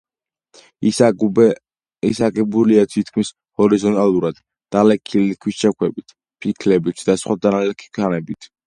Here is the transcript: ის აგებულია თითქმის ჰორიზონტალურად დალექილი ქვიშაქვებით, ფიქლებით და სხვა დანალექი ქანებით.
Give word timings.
ის 0.91 0.99
აგებულია 1.09 2.87
თითქმის 2.95 3.33
ჰორიზონტალურად 3.63 4.43
დალექილი 4.77 5.41
ქვიშაქვებით, 5.47 6.21
ფიქლებით 6.43 7.09
და 7.11 7.23
სხვა 7.25 7.43
დანალექი 7.47 7.97
ქანებით. 8.01 8.55